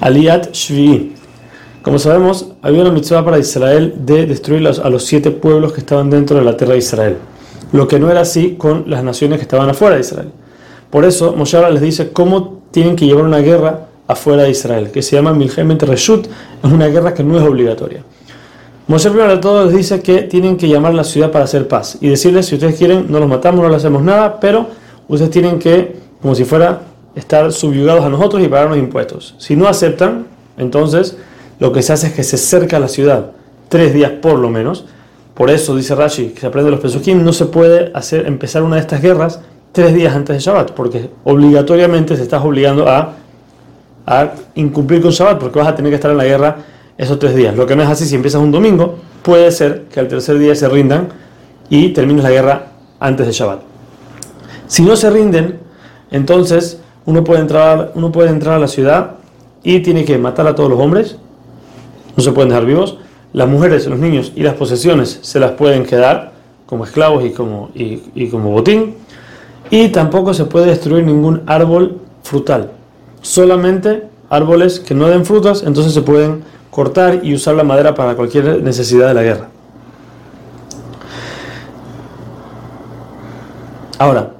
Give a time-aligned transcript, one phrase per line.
[0.00, 1.14] Aliat Shvi'i.
[1.82, 6.10] Como sabemos, había una mitzvah para Israel de destruir a los siete pueblos que estaban
[6.10, 7.16] dentro de la tierra de Israel.
[7.72, 10.30] Lo que no era así con las naciones que estaban afuera de Israel.
[10.90, 15.02] Por eso, Moshe les dice cómo tienen que llevar una guerra afuera de Israel, que
[15.02, 18.02] se llama Milhemet Reshut, es una guerra que no es obligatoria.
[18.86, 21.66] Moshe primero de todo les dice que tienen que llamar a la ciudad para hacer
[21.66, 24.68] paz y decirles, si ustedes quieren, no los matamos, no les hacemos nada, pero
[25.08, 26.82] ustedes tienen que, como si fuera,
[27.16, 29.34] estar subyugados a nosotros y pagar los impuestos.
[29.38, 30.26] Si no aceptan,
[30.58, 31.16] entonces
[31.58, 33.32] lo que se hace es que se cerca a la ciudad
[33.68, 34.84] tres días por lo menos.
[35.34, 38.76] Por eso, dice Rashi, que se aprende los pesukim, no se puede hacer, empezar una
[38.76, 39.40] de estas guerras
[39.72, 43.12] tres días antes de Shabbat, porque obligatoriamente se estás obligando a,
[44.06, 46.56] a incumplir con Shabbat, porque vas a tener que estar en la guerra
[46.96, 47.54] esos tres días.
[47.56, 50.54] Lo que no es así, si empiezas un domingo, puede ser que al tercer día
[50.54, 51.08] se rindan
[51.68, 52.66] y termines la guerra
[53.00, 53.60] antes de Shabbat.
[54.66, 55.58] Si no se rinden,
[56.10, 59.12] entonces uno puede entrar, uno puede entrar a la ciudad
[59.62, 61.16] y tiene que matar a todos los hombres,
[62.16, 62.98] no se pueden dejar vivos,
[63.32, 66.32] las mujeres, los niños y las posesiones se las pueden quedar
[66.66, 68.96] como esclavos y como, y como botín,
[69.70, 72.72] y tampoco se puede destruir ningún árbol frutal,
[73.22, 78.14] solamente árboles que no den frutas, entonces se pueden cortar y usar la madera para
[78.14, 79.48] cualquier necesidad de la guerra.
[83.98, 84.32] Ahora,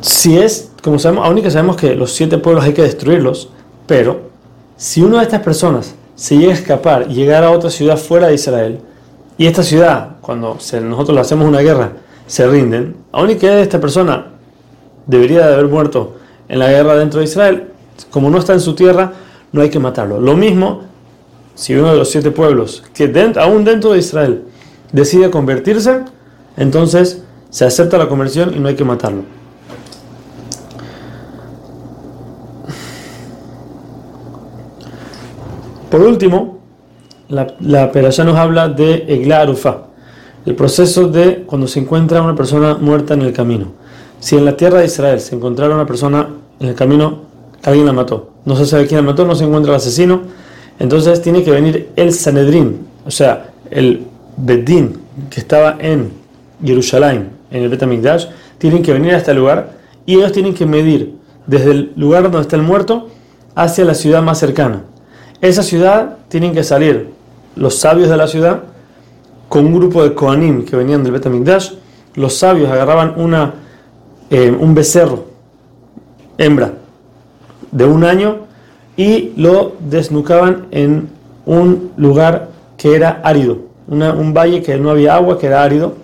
[0.00, 3.50] si es, como sabemos, aún que sabemos que los siete pueblos hay que destruirlos,
[3.86, 4.30] pero
[4.76, 8.28] si una de estas personas se llega a escapar y llegar a otra ciudad fuera
[8.28, 8.80] de Israel,
[9.36, 11.92] y esta ciudad, cuando nosotros le hacemos una guerra,
[12.26, 14.26] se rinden, aún y que esta persona
[15.06, 16.16] debería de haber muerto
[16.48, 17.68] en la guerra dentro de Israel,
[18.10, 19.12] como no está en su tierra,
[19.52, 20.20] no hay que matarlo.
[20.20, 20.82] Lo mismo
[21.54, 24.44] si uno de los siete pueblos, que aún dentro de Israel,
[24.92, 26.04] decide convertirse,
[26.56, 29.24] entonces se acepta la conversión y no hay que matarlo.
[35.90, 36.58] Por último,
[37.28, 39.78] la, la ya nos habla de Egla Arufa,
[40.46, 43.72] el proceso de cuando se encuentra una persona muerta en el camino.
[44.20, 46.28] Si en la tierra de Israel se encontrara una persona
[46.60, 47.22] en el camino,
[47.64, 48.30] alguien la mató.
[48.44, 50.22] No se sabe quién la mató, no se encuentra el asesino,
[50.78, 54.04] entonces tiene que venir el Sanedrín, o sea, el
[54.36, 54.96] Bedín
[55.28, 56.12] que estaba en
[56.64, 58.26] Jerusalén, en el Betamigdash,
[58.58, 59.72] tienen que venir a este lugar
[60.06, 63.08] y ellos tienen que medir desde el lugar donde está el muerto
[63.56, 64.84] hacia la ciudad más cercana.
[65.40, 67.10] Esa ciudad tienen que salir
[67.56, 68.62] los sabios de la ciudad
[69.48, 71.72] con un grupo de Kohanim que venían del Betamigdash.
[72.14, 73.54] Los sabios agarraban una,
[74.30, 75.24] eh, un becerro,
[76.36, 76.72] hembra,
[77.72, 78.38] de un año
[78.96, 81.08] y lo desnucaban en
[81.46, 83.58] un lugar que era árido,
[83.88, 85.94] un valle que no había agua, que era árido,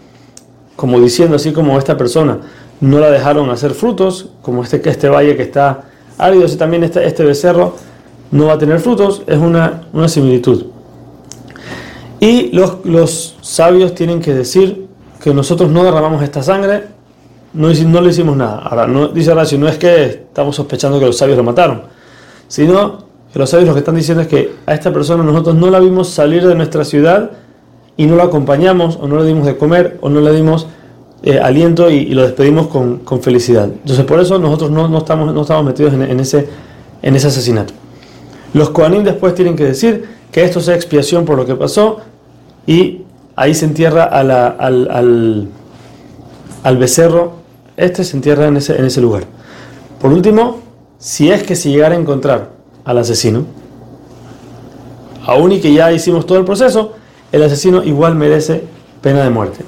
[0.77, 2.39] como diciendo así como esta persona
[2.81, 5.85] no la dejaron hacer frutos, como este, este valle que está
[6.19, 7.75] árido, así también este, este becerro
[8.31, 10.67] no va a tener frutos, es una, una similitud.
[12.21, 14.87] Y los, los, sabios tienen que decir
[15.23, 16.85] que nosotros no derramamos esta sangre,
[17.53, 18.59] no, no le hicimos nada.
[18.59, 21.83] Ahora, no, dice si no es que estamos sospechando que los sabios lo mataron,
[22.49, 25.71] sino que los sabios lo que están diciendo es que a esta persona nosotros no
[25.71, 27.31] la vimos salir de nuestra ciudad
[27.97, 30.67] y no la acompañamos, o no le dimos de comer, o no le dimos
[31.23, 33.65] eh, aliento y, lo despedimos con, con, felicidad.
[33.65, 36.47] Entonces, por eso nosotros no, no, estamos, no estamos metidos en, ese,
[37.03, 37.73] en ese asesinato.
[38.57, 41.99] Los Kohanim después tienen que decir que esto sea expiación por lo que pasó
[42.67, 43.03] y
[43.37, 45.49] ahí se entierra al, al,
[46.63, 47.35] al, becerro,
[47.77, 49.25] este se entierra en ese, en ese lugar.
[50.01, 50.61] Por último,
[50.99, 52.49] si es que se llegara a encontrar
[52.87, 53.45] al asesino,
[55.27, 56.95] aún y que ya hicimos todo el proceso,
[57.33, 58.65] el asesino igual merece
[59.03, 59.67] pena de muerte.